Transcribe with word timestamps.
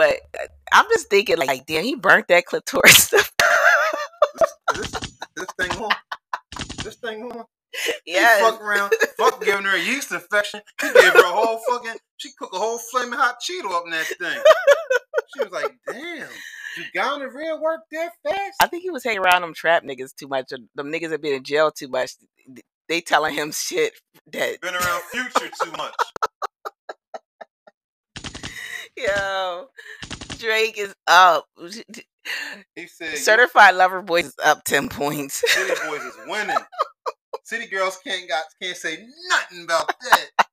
But 0.00 0.16
uh, 0.40 0.46
I'm 0.72 0.86
just 0.88 1.10
thinking, 1.10 1.36
like, 1.36 1.66
damn, 1.66 1.84
he 1.84 1.94
burnt 1.94 2.28
that 2.28 2.46
clitoris 2.46 3.04
stuff. 3.04 3.32
This, 4.72 4.92
this, 4.92 5.18
this 5.34 5.46
thing 5.58 5.82
on. 5.82 5.90
This 6.84 6.94
thing 6.94 7.24
on. 7.24 7.44
Yes. 8.06 8.40
fuck 8.40 8.62
around, 8.62 8.94
fuck 9.18 9.44
giving 9.44 9.64
her 9.64 9.74
a 9.76 9.80
yeast 9.80 10.12
infection. 10.12 10.60
He 10.80 10.92
gave 10.92 11.12
her 11.12 11.18
a 11.18 11.24
whole 11.24 11.60
fucking. 11.68 11.98
She 12.18 12.30
cooked 12.38 12.54
a 12.54 12.58
whole 12.58 12.78
flaming 12.78 13.18
hot 13.18 13.38
Cheeto 13.42 13.72
up 13.72 13.82
in 13.86 13.90
that 13.90 14.06
thing. 14.06 14.40
She 15.34 15.42
was 15.42 15.52
like, 15.52 15.74
"Damn, 15.88 16.28
you 16.78 16.84
got 16.94 17.18
the 17.18 17.28
real 17.28 17.60
work 17.60 17.80
that 17.90 18.12
fast?" 18.22 18.56
I 18.62 18.68
think 18.68 18.84
he 18.84 18.90
was 18.90 19.02
hanging 19.02 19.20
around 19.20 19.42
them 19.42 19.54
trap 19.54 19.82
niggas 19.82 20.14
too 20.14 20.28
much. 20.28 20.50
Them 20.50 20.92
niggas 20.92 21.10
have 21.10 21.20
been 21.20 21.34
in 21.34 21.42
jail 21.44 21.72
too 21.72 21.88
much. 21.88 22.12
They 22.88 23.00
telling 23.00 23.34
him 23.34 23.50
shit 23.50 23.94
that 24.32 24.60
Been 24.60 24.74
around 24.74 25.02
Future 25.10 25.50
too 25.62 25.72
much. 25.72 25.94
Yo 28.96 29.68
Drake 30.38 30.78
is 30.78 30.94
up. 31.06 31.46
He 32.74 32.86
said, 32.86 33.16
Certified 33.16 33.74
Lover 33.74 34.02
Boys 34.02 34.26
is 34.26 34.34
up 34.44 34.64
ten 34.64 34.88
points. 34.88 35.42
"City 35.46 35.74
boys 35.88 36.02
is 36.02 36.14
winning. 36.26 36.56
City 37.44 37.66
girls 37.66 37.98
can't 38.04 38.28
got 38.28 38.44
can't 38.60 38.76
say 38.76 39.06
nothing 39.28 39.64
about 39.64 39.88
that." 39.88 40.46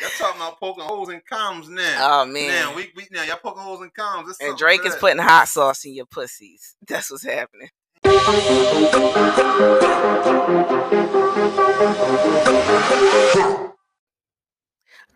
Y'all 0.00 0.10
talking 0.18 0.40
about 0.40 0.58
poking 0.60 0.84
holes 0.84 1.10
in 1.10 1.20
comms 1.30 1.68
now. 1.68 2.22
Oh 2.22 2.26
man. 2.26 2.48
Now 2.48 2.74
we, 2.74 2.90
we 2.96 3.06
now 3.10 3.24
y'all 3.24 3.36
poking 3.42 3.62
holes 3.62 3.82
in 3.82 3.90
comms. 3.90 4.34
And 4.40 4.56
Drake 4.56 4.86
is 4.86 4.96
putting 4.96 5.18
hot 5.18 5.48
sauce 5.48 5.84
in 5.84 5.94
your 5.94 6.06
pussies. 6.06 6.76
That's 6.86 7.10
what's 7.10 7.24
happening. 7.24 7.70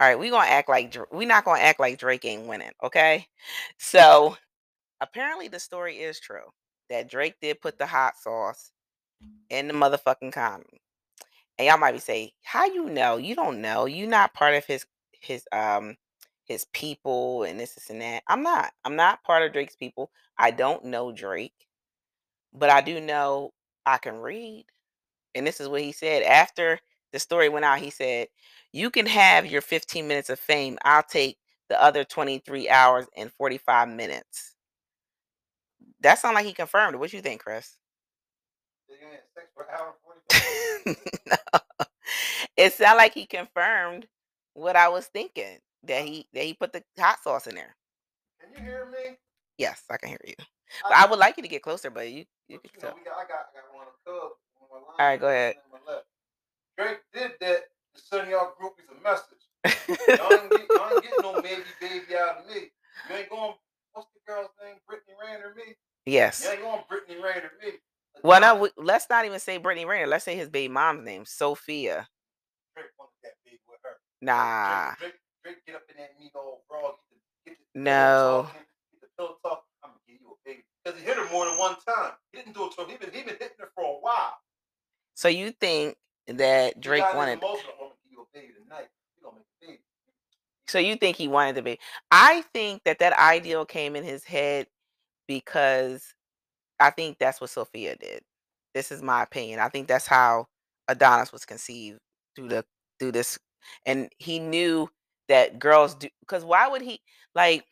All 0.01 0.09
right, 0.09 0.19
we 0.19 0.31
gonna 0.31 0.49
act 0.49 0.69
like 0.69 0.91
Dr- 0.91 1.09
we 1.13 1.27
not 1.27 1.45
gonna 1.45 1.61
act 1.61 1.81
like 1.81 1.99
Drake 1.99 2.25
ain't 2.25 2.47
winning, 2.47 2.73
okay? 2.83 3.27
So 3.79 4.37
apparently 5.01 5.49
the 5.49 5.61
story 5.61 5.97
is 5.99 6.21
true 6.21 6.51
that 6.91 7.11
Drake 7.11 7.37
did 7.41 7.61
put 7.61 7.79
the 7.79 7.87
hot 7.87 8.17
sauce 8.17 8.73
in 9.51 9.69
the 9.69 9.75
motherfucking 9.75 10.33
condom. 10.33 10.69
And 11.59 11.67
y'all 11.69 11.79
might 11.79 11.93
be 11.93 11.99
saying, 12.01 12.31
"How 12.43 12.67
you 12.67 12.87
know? 12.87 13.17
You 13.19 13.35
don't 13.35 13.61
know. 13.63 13.87
you 13.87 14.07
not 14.07 14.35
part 14.35 14.55
of 14.55 14.65
his 14.67 14.87
his 15.13 15.47
um 15.53 15.97
his 16.45 16.67
people 16.73 17.45
and 17.45 17.61
this, 17.61 17.75
this 17.75 17.91
and 17.91 18.01
that." 18.03 18.23
I'm 18.29 18.43
not. 18.43 18.73
I'm 18.85 18.97
not 18.97 19.25
part 19.25 19.43
of 19.43 19.53
Drake's 19.53 19.77
people. 19.77 20.11
I 20.39 20.51
don't 20.51 20.85
know 20.87 21.13
Drake, 21.13 21.69
but 22.53 22.71
I 22.71 22.81
do 22.81 23.01
know 23.01 23.53
I 23.87 23.99
can 23.99 24.21
read. 24.21 24.67
And 25.35 25.47
this 25.47 25.61
is 25.61 25.69
what 25.69 25.83
he 25.83 25.93
said 25.93 26.23
after 26.25 26.81
the 27.13 27.19
story 27.19 27.49
went 27.49 27.65
out. 27.65 27.79
He 27.79 27.91
said, 27.91 28.29
"You 28.73 28.91
can 28.91 29.07
have 29.07 29.47
your 29.47 29.63
15 29.63 30.09
minutes 30.09 30.31
of 30.31 30.39
fame. 30.41 30.79
I'll 30.85 31.03
take 31.03 31.39
the 31.69 31.81
other 31.83 32.05
23 32.05 32.69
hours 32.71 33.07
and 33.17 33.33
45 33.33 33.89
minutes." 33.89 34.55
That 36.01 36.19
sounds 36.19 36.35
like 36.35 36.47
he 36.47 36.53
confirmed 36.53 36.95
it. 36.95 36.99
What 36.99 37.13
you 37.13 37.23
think, 37.23 37.43
Kris? 37.43 37.77
You 38.89 38.97
had 39.11 39.21
sex 39.35 39.49
for 39.55 39.71
hour 39.71 39.95
45 40.05 40.97
no. 41.27 41.37
It 42.57 42.73
sounded 42.73 42.99
like 42.99 43.15
he 43.15 43.27
confirmed 43.27 44.07
what 44.55 44.77
I 44.77 44.89
was 44.89 45.07
thinking 45.07 45.59
that 45.85 46.05
he 46.05 46.27
that 46.35 46.45
he 46.45 46.55
put 46.55 46.73
the 46.73 46.83
hot 46.99 47.23
sauce 47.23 47.47
in 47.47 47.55
there. 47.55 47.77
Can 48.41 48.53
you 48.53 48.71
hear 48.71 48.87
me? 48.87 49.17
Yes, 49.59 49.83
I 49.91 49.97
can 49.97 50.11
hear 50.11 50.21
you. 50.27 50.35
But 50.83 50.93
I 50.97 51.07
would 51.07 51.19
like 51.19 51.37
you 51.37 51.43
to 51.43 51.49
get 51.49 51.63
closer, 51.63 51.91
but 51.91 52.09
you 52.11 52.25
you 52.49 52.59
can 52.59 52.71
you 52.75 52.83
know, 52.83 52.95
got, 53.05 53.15
I 53.15 53.25
got, 53.29 53.47
I 53.53 53.61
got 53.61 53.75
one 53.75 53.87
of 53.87 53.95
Cubs. 54.05 54.35
on 54.61 54.69
my 54.71 54.77
line, 54.77 54.97
All 54.99 55.07
right, 55.07 55.21
go 55.21 55.29
ahead. 55.29 55.55
On 56.79 56.85
my 56.85 56.91
left. 56.91 57.01
Drake 57.13 57.23
did 57.23 57.33
that 57.41 57.63
to 57.95 58.01
send 58.01 58.31
y'all 58.31 58.53
groupies 58.61 58.89
a 58.91 59.03
message. 59.03 59.39
Y'all 60.09 60.33
ain't, 60.33 60.51
get, 60.51 60.67
y'all 60.71 60.91
ain't 60.93 61.03
getting 61.03 61.23
no 61.23 61.35
maybe 61.35 61.63
baby 61.81 62.17
out 62.19 62.39
of 62.39 62.47
me. 62.49 62.73
You 63.09 63.17
ain't 63.17 63.31
going, 63.31 63.55
what's 63.93 64.09
the 64.13 64.21
girl's 64.27 64.49
name? 64.65 64.75
Brittany 64.89 65.15
Renner 65.23 65.55
me? 65.57 65.75
yes. 66.05 66.43
You 66.45 66.51
ain't 66.51 66.63
going 66.63 66.81
Brittany 66.89 67.17
Renner 67.23 67.51
me. 67.65 67.73
Well, 68.25 68.41
no, 68.41 68.57
we, 68.57 68.71
let's 68.77 69.07
not 69.09 69.25
even 69.25 69.39
say 69.39 69.59
Brittany 69.59 69.85
Renner. 69.85 70.07
Let's 70.09 70.25
say 70.25 70.37
his 70.37 70.49
baby 70.49 70.73
mom's 70.73 71.05
name, 71.05 71.25
Sophia. 71.27 72.09
Drake 72.75 72.87
wanted 72.99 73.13
that 73.23 73.35
baby 73.45 73.59
with 73.69 73.79
her. 73.85 73.91
Nah, 74.21 74.95
Drake, 74.99 74.99
Drake, 74.99 75.15
Drake 75.45 75.57
get 75.67 75.77
up 75.77 75.83
in 75.89 75.97
that 75.99 76.11
meat 76.19 76.33
all 76.35 76.65
raw. 76.71 76.91
Get 77.47 77.47
the, 77.47 77.51
get 77.51 77.59
the 77.75 77.81
No. 77.81 78.49
Get 78.93 79.01
the 79.03 79.09
pillow 79.17 79.37
talk. 79.45 79.63
I'm 79.85 79.91
going 79.91 80.01
to 80.07 80.13
give 80.13 80.21
you 80.21 80.29
a 80.31 80.39
baby. 80.45 80.65
Because 80.85 80.99
he 81.01 81.07
hit 81.07 81.17
her 81.17 81.31
more 81.33 81.47
than 81.47 81.59
one 81.59 81.77
time. 81.87 82.13
He 82.33 82.39
didn't 82.39 82.55
do 82.55 82.67
it 82.67 82.73
to 82.73 82.83
her. 82.83 82.89
He 82.89 82.97
been, 82.97 83.11
he 83.13 83.23
been 83.23 83.39
hitting 83.39 83.59
her 83.61 83.71
for 83.75 83.85
a 83.85 83.99
while. 84.01 84.35
so 85.15 85.29
you 85.29 85.53
think 85.53 85.97
that 86.29 86.81
Drake 86.81 87.05
wanted? 87.15 87.39
Emotional. 87.39 87.73
I'm 87.73 87.79
going 87.79 87.91
to 87.93 87.97
give 88.05 88.13
you 88.13 88.23
a 88.23 88.39
baby 88.39 88.53
tonight. 88.63 88.89
We 89.19 89.23
going 89.25 89.35
to 89.37 89.41
make 89.41 89.47
a 89.63 89.67
baby. 89.73 89.81
So 90.69 90.79
you 90.79 90.97
think 90.97 91.17
he 91.17 91.29
wanted 91.29 91.57
to 91.57 91.63
be? 91.63 91.79
I 92.11 92.43
think 92.55 92.83
that 92.85 92.99
that 93.01 93.15
ideal 93.19 93.65
came 93.67 93.97
in 93.97 94.05
his 94.05 94.25
head 94.25 94.67
because 95.29 96.15
I 96.81 96.91
think 96.91 97.19
that's 97.19 97.41
what 97.41 97.51
Sophia 97.51 97.97
did. 97.97 98.23
This 98.75 98.93
is 98.93 99.03
my 99.03 99.23
opinion. 99.23 99.61
I 99.61 99.69
think 99.69 99.89
that's 99.89 100.07
how 100.07 100.47
Adonis 100.89 101.33
was 101.33 101.45
conceived 101.45 101.99
through 102.37 102.49
the 102.49 102.65
through 102.99 103.13
this, 103.13 103.39
and 103.87 104.09
he 104.19 104.39
knew 104.39 104.89
that 105.29 105.59
girls 105.59 105.95
do. 105.95 106.09
Because 106.21 106.45
why 106.45 106.69
would 106.69 106.83
he 106.83 107.01
like? 107.35 107.65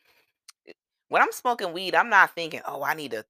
When 1.09 1.21
I'm 1.21 1.31
smoking 1.31 1.73
weed, 1.73 1.95
I'm 1.95 2.09
not 2.09 2.35
thinking, 2.35 2.61
"Oh, 2.67 2.83
I 2.83 2.93
need 2.95 3.11
to 3.11 3.25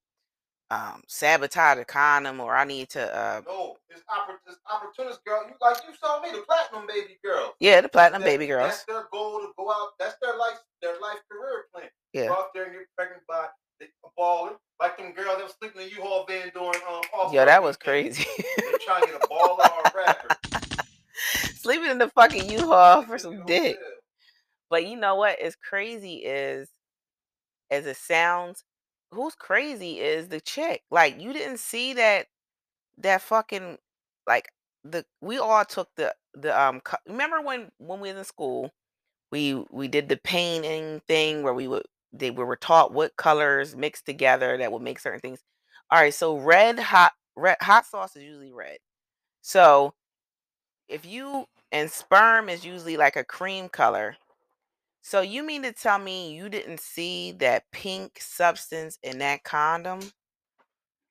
um, 0.71 1.03
sabotage 1.07 1.79
a 1.79 1.85
condom," 1.85 2.39
or 2.41 2.55
"I 2.55 2.65
need 2.65 2.89
to." 2.91 3.15
Uh, 3.15 3.41
No, 3.41 3.49
it's, 3.49 3.49
oppor- 3.55 3.75
it's 3.75 3.80
opportunist 4.11 5.23
girl. 5.25 5.43
You 5.47 5.53
like 5.61 5.77
you 5.87 5.95
saw 6.01 6.21
me, 6.21 6.29
the 6.31 6.43
platinum 6.47 6.87
baby 6.87 7.17
girl. 7.23 7.53
yeah, 7.59 7.81
the 7.81 7.89
platinum 7.89 8.21
That- 8.21 8.27
baby 8.27 8.47
girls. 8.47 8.69
That's 8.69 8.85
their 8.85 9.07
goal 9.11 9.39
to 9.39 9.49
go 9.57 9.69
out. 9.71 9.91
That's 9.99 10.15
their 10.21 10.37
life, 10.37 10.57
their 10.81 10.99
life 11.01 11.19
career 11.31 11.65
plan. 11.73 11.89
Yeah. 12.13 12.27
Go 12.27 12.33
out 12.33 12.53
there 12.53 12.65
and 12.65 12.73
get 12.73 12.81
pregnant 12.97 13.23
by 13.27 13.47
a 13.81 13.85
baller, 14.19 14.53
like 14.79 14.97
them 14.97 15.11
girls 15.13 15.37
that 15.37 15.43
was 15.43 15.55
sleeping 15.59 15.81
in 15.81 15.87
the 15.89 15.95
U-Haul 15.95 16.25
van 16.27 16.51
doing 16.53 16.75
um. 16.87 17.33
Yo, 17.33 17.45
that 17.45 17.63
was 17.63 17.77
crazy. 17.77 18.25
They 18.37 18.63
trying 18.85 19.01
to 19.03 19.07
get 19.07 19.23
a 19.23 19.27
baller 19.27 19.59
or 19.59 19.83
a 19.85 19.91
rapper. 20.05 20.35
Sleeping 21.55 21.89
in 21.91 21.97
the 21.99 22.09
fucking 22.09 22.49
U-Haul 22.49 23.03
for 23.03 23.17
some 23.17 23.45
dick. 23.45 23.77
yeah. 23.79 23.87
But 24.69 24.85
you 24.87 24.95
know 24.97 25.15
what 25.15 25.39
is 25.41 25.55
crazy 25.55 26.15
is, 26.15 26.69
as 27.69 27.85
it 27.85 27.97
sounds, 27.97 28.63
who's 29.11 29.35
crazy 29.35 29.99
is 29.99 30.27
the 30.29 30.39
chick. 30.41 30.83
Like 30.91 31.19
you 31.21 31.33
didn't 31.33 31.59
see 31.59 31.93
that 31.93 32.27
that 32.99 33.21
fucking 33.21 33.77
like 34.27 34.49
the 34.83 35.05
we 35.21 35.37
all 35.37 35.65
took 35.65 35.89
the 35.95 36.13
the 36.33 36.59
um 36.59 36.81
remember 37.07 37.41
when 37.41 37.71
when 37.77 37.99
we 37.99 38.09
was 38.09 38.17
in 38.17 38.23
school 38.25 38.71
we 39.31 39.63
we 39.71 39.87
did 39.87 40.09
the 40.09 40.17
painting 40.17 41.01
thing 41.07 41.43
where 41.43 41.53
we 41.53 41.67
would 41.67 41.83
they 42.13 42.31
we 42.31 42.43
were 42.43 42.55
taught 42.57 42.93
what 42.93 43.15
colors 43.17 43.75
mixed 43.75 44.05
together 44.05 44.57
that 44.57 44.71
would 44.71 44.81
make 44.81 44.99
certain 44.99 45.19
things. 45.19 45.39
All 45.89 45.99
right, 45.99 46.13
so 46.13 46.37
red 46.37 46.79
hot 46.79 47.13
red 47.35 47.57
hot 47.61 47.85
sauce 47.85 48.15
is 48.15 48.23
usually 48.23 48.51
red. 48.51 48.77
So 49.41 49.93
if 50.89 51.05
you 51.05 51.47
and 51.71 51.89
sperm 51.89 52.49
is 52.49 52.65
usually 52.65 52.97
like 52.97 53.15
a 53.15 53.23
cream 53.23 53.69
color. 53.69 54.17
So 55.01 55.21
you 55.21 55.43
mean 55.43 55.63
to 55.63 55.71
tell 55.71 55.97
me 55.97 56.33
you 56.33 56.49
didn't 56.49 56.79
see 56.79 57.31
that 57.33 57.63
pink 57.71 58.19
substance 58.19 58.99
in 59.01 59.19
that 59.19 59.43
condom 59.43 59.99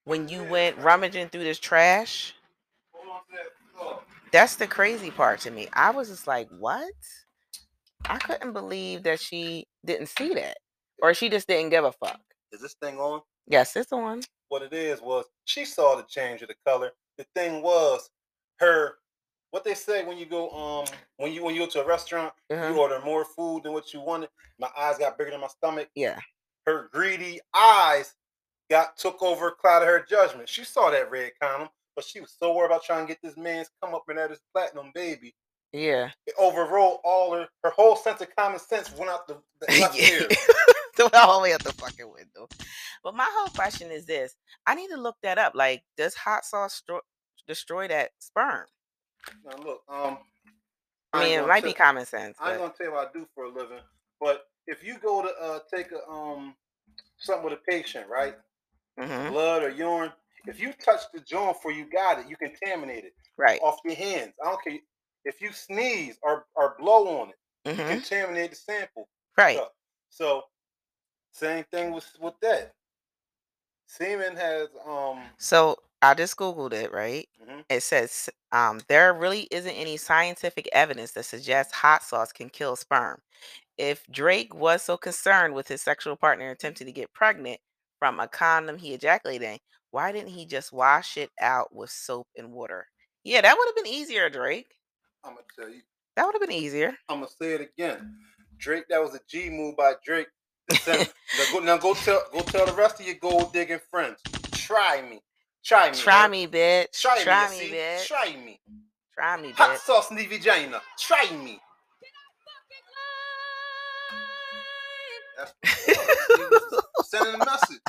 when 0.04 0.28
you 0.28 0.44
went 0.44 0.78
rummaging 0.78 1.28
through 1.28 1.44
this 1.44 1.58
trash? 1.58 2.34
Hold 2.92 3.08
on 3.08 3.08
to 3.08 3.08
that 3.08 3.08
thought. 3.08 3.09
That's 4.32 4.56
the 4.56 4.66
crazy 4.66 5.10
part 5.10 5.40
to 5.40 5.50
me. 5.50 5.68
I 5.72 5.90
was 5.90 6.08
just 6.08 6.26
like, 6.26 6.48
what? 6.58 6.92
I 8.06 8.18
couldn't 8.18 8.52
believe 8.52 9.02
that 9.02 9.20
she 9.20 9.66
didn't 9.84 10.08
see 10.08 10.34
that. 10.34 10.56
Or 11.02 11.14
she 11.14 11.28
just 11.28 11.48
didn't 11.48 11.70
give 11.70 11.84
a 11.84 11.92
fuck. 11.92 12.20
Is 12.52 12.60
this 12.60 12.74
thing 12.82 12.98
on? 12.98 13.22
Yes, 13.46 13.74
it's 13.76 13.90
one. 13.90 14.22
What 14.48 14.62
it 14.62 14.72
is 14.72 15.00
was 15.00 15.24
she 15.44 15.64
saw 15.64 15.96
the 15.96 16.04
change 16.08 16.42
of 16.42 16.48
the 16.48 16.54
color. 16.66 16.92
The 17.18 17.26
thing 17.34 17.62
was 17.62 18.08
her. 18.60 18.94
What 19.50 19.64
they 19.64 19.74
say 19.74 20.04
when 20.04 20.18
you 20.18 20.26
go 20.26 20.50
um 20.50 20.84
when 21.16 21.32
you 21.32 21.42
when 21.44 21.54
you 21.54 21.62
go 21.62 21.66
to 21.70 21.82
a 21.82 21.86
restaurant, 21.86 22.32
Uh-huh. 22.52 22.68
you 22.68 22.78
order 22.78 23.00
more 23.04 23.24
food 23.24 23.62
than 23.64 23.72
what 23.72 23.92
you 23.92 24.00
wanted. 24.00 24.28
My 24.58 24.68
eyes 24.78 24.98
got 24.98 25.18
bigger 25.18 25.30
than 25.32 25.40
my 25.40 25.48
stomach. 25.48 25.88
Yeah. 25.94 26.18
her 26.66 26.88
greedy 26.92 27.40
eyes 27.54 28.14
got 28.70 28.96
took 28.96 29.20
over, 29.22 29.50
clouded 29.50 29.88
her 29.88 30.04
judgment. 30.08 30.48
She 30.48 30.62
saw 30.64 30.90
that 30.90 31.10
red 31.10 31.32
condom, 31.40 31.68
but 31.96 32.04
she 32.04 32.20
was 32.20 32.34
so 32.38 32.54
worried 32.54 32.66
about 32.66 32.84
trying 32.84 33.06
to 33.06 33.12
get 33.12 33.20
this 33.22 33.36
man's 33.36 33.68
come 33.82 33.94
up 33.94 34.04
and 34.08 34.18
at 34.18 34.30
his 34.30 34.40
platinum 34.54 34.90
baby. 34.94 35.34
Yeah. 35.72 36.10
It 36.26 36.34
overrode 36.38 36.98
all 37.04 37.32
her 37.32 37.46
her 37.62 37.70
whole 37.70 37.96
sense 37.96 38.20
of 38.20 38.34
common 38.36 38.58
sense 38.58 38.92
went 38.96 39.10
out 39.10 39.26
the, 39.28 39.34
the 39.60 39.66
Yeah. 39.94 41.06
it 41.06 41.14
all 41.14 41.38
the 41.38 41.42
way 41.44 41.52
out 41.52 41.62
the 41.62 41.72
fucking 41.72 42.10
window. 42.12 42.48
But 43.04 43.14
my 43.14 43.28
whole 43.32 43.48
question 43.50 43.90
is 43.90 44.04
this: 44.06 44.34
I 44.66 44.74
need 44.74 44.88
to 44.88 44.96
look 45.00 45.16
that 45.22 45.38
up. 45.38 45.52
Like, 45.54 45.82
does 45.96 46.14
hot 46.14 46.44
sauce 46.44 46.82
stro- 46.82 47.00
destroy 47.46 47.88
that 47.88 48.10
sperm? 48.18 48.66
Now 49.44 49.56
look, 49.64 49.82
um, 49.88 50.18
I 51.12 51.24
mean, 51.24 51.38
it 51.38 51.46
might 51.46 51.60
tell- 51.60 51.70
be 51.70 51.74
common 51.74 52.04
sense. 52.06 52.36
I 52.40 52.50
ain't 52.52 52.58
But 52.58 52.64
gonna 52.66 52.74
tell 52.76 52.86
you 52.86 52.92
what 52.92 53.08
I 53.08 53.18
do 53.18 53.26
for 53.34 53.44
a 53.44 53.48
living, 53.48 53.80
but 54.20 54.46
if 54.66 54.82
you 54.84 54.98
go 54.98 55.22
to 55.22 55.28
uh 55.40 55.58
take 55.72 55.92
a 55.92 56.10
um 56.10 56.54
something 57.18 57.44
with 57.44 57.54
a 57.54 57.62
patient, 57.70 58.06
right? 58.08 58.34
Mhm. 58.98 59.30
Blood 59.30 59.62
or 59.62 59.70
urine, 59.70 60.12
if 60.46 60.60
you 60.60 60.72
touch 60.74 61.02
the 61.14 61.20
joint 61.20 61.56
before 61.56 61.72
you 61.72 61.86
got 61.90 62.18
it, 62.20 62.28
you 62.28 62.36
contaminate 62.36 63.04
it 63.04 63.14
right, 63.38 63.60
off 63.62 63.78
your 63.84 63.94
hands. 63.96 64.34
I 64.44 64.50
don't 64.50 64.62
care 64.64 64.78
if 65.24 65.40
you 65.40 65.52
sneeze 65.52 66.18
or, 66.22 66.46
or 66.56 66.76
blow 66.78 67.20
on 67.20 67.30
it, 67.30 67.36
you 67.66 67.72
Mhm. 67.74 67.88
contaminate 68.02 68.50
the 68.50 68.56
sample. 68.56 69.08
right, 69.38 69.56
So, 69.56 69.68
so 70.10 70.42
Same 71.32 71.64
thing 71.72 71.92
with 71.92 72.06
with 72.20 72.34
that. 72.42 72.72
Semen 73.86 74.36
has 74.36 74.68
um. 74.86 75.20
So 75.38 75.76
I 76.02 76.14
just 76.14 76.36
googled 76.36 76.72
it, 76.72 76.92
right? 76.92 77.28
Mhm. 77.42 77.64
It 77.68 77.82
says 77.82 78.28
um, 78.52 78.80
there 78.88 79.14
really 79.14 79.48
isn't 79.50 79.70
any 79.70 79.96
scientific 79.96 80.68
evidence 80.72 81.12
that 81.12 81.24
suggests 81.24 81.72
hot 81.74 82.02
sauce 82.02 82.32
can 82.32 82.50
kill 82.50 82.76
sperm. 82.76 83.20
If 83.78 84.06
Drake 84.10 84.54
was 84.54 84.82
so 84.82 84.96
concerned 84.98 85.54
with 85.54 85.68
his 85.68 85.82
sexual 85.82 86.16
partner 86.16 86.50
attempting 86.50 86.86
to 86.86 86.92
get 86.92 87.12
pregnant 87.14 87.60
from 87.98 88.20
a 88.20 88.28
condom 88.28 88.78
he 88.78 88.94
ejaculated 88.94 89.48
in, 89.48 89.58
why 89.90 90.12
didn't 90.12 90.30
he 90.30 90.46
just 90.46 90.72
wash 90.72 91.16
it 91.16 91.30
out 91.40 91.74
with 91.74 91.90
soap 91.90 92.28
and 92.36 92.52
water? 92.52 92.86
Yeah, 93.24 93.40
that 93.40 93.56
would 93.56 93.68
have 93.68 93.76
been 93.76 93.92
easier, 93.92 94.30
Drake. 94.30 94.74
I'm 95.24 95.34
gonna 95.34 95.46
tell 95.58 95.68
you. 95.68 95.82
That 96.16 96.26
would 96.26 96.34
have 96.34 96.40
been 96.40 96.52
easier. 96.52 96.96
I'm 97.08 97.20
gonna 97.20 97.30
say 97.40 97.54
it 97.54 97.60
again. 97.60 98.16
Drake, 98.58 98.84
that 98.88 99.02
was 99.02 99.14
a 99.14 99.20
G 99.28 99.50
move 99.50 99.76
by 99.76 99.94
Drake. 100.04 100.28
now, 100.86 101.04
go, 101.52 101.58
now 101.58 101.76
go 101.76 101.94
tell 101.94 102.22
go 102.32 102.40
tell 102.40 102.66
the 102.66 102.72
rest 102.72 103.00
of 103.00 103.06
your 103.06 103.16
gold 103.16 103.52
digging 103.52 103.80
friends. 103.90 104.20
Try 104.52 105.02
me. 105.08 105.20
Try 105.64 105.90
me. 105.90 105.96
Try 105.96 106.22
huh? 106.22 106.28
me, 106.28 106.46
bitch. 106.46 107.00
Try, 107.00 107.22
Try 107.22 107.50
me, 107.50 107.70
me, 107.70 107.76
bitch. 107.76 108.06
Try 108.06 108.36
me. 108.36 108.60
Try 109.14 109.40
me, 109.40 109.50
Hot 109.52 109.78
sauce 109.78 110.10
in 110.10 110.16
the 110.16 110.26
vagina. 110.26 110.80
Try 110.98 111.26
me. 111.44 111.60
That's 115.36 115.52
what 115.62 115.68
it 115.92 116.50
was. 116.50 116.62
He 116.70 116.76
was 116.96 117.10
sending 117.10 117.34
a 117.34 117.44
message. 117.44 117.80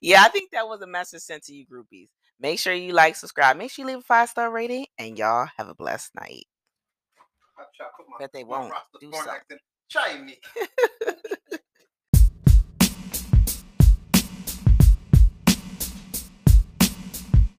Yeah, 0.00 0.22
I 0.22 0.28
think 0.28 0.50
that 0.52 0.68
was 0.68 0.82
a 0.82 0.86
message 0.86 1.22
sent 1.22 1.44
to 1.44 1.54
you 1.54 1.66
groupies. 1.66 2.08
Make 2.40 2.58
sure 2.58 2.72
you 2.72 2.92
like, 2.92 3.16
subscribe, 3.16 3.56
make 3.56 3.70
sure 3.70 3.84
you 3.84 3.92
leave 3.92 4.00
a 4.00 4.02
five 4.02 4.28
star 4.28 4.50
rating, 4.50 4.86
and 4.98 5.18
y'all 5.18 5.48
have 5.56 5.68
a 5.68 5.74
blessed 5.74 6.14
night. 6.14 6.46
I 7.58 7.64
try 7.76 7.86
to 7.86 7.92
put 7.96 8.08
my, 8.08 8.16
Bet 8.18 8.32
they 8.32 8.44
won't 8.44 8.72
do 9.00 9.12
something. 9.12 9.58
Try 9.90 10.18
me. 10.20 10.38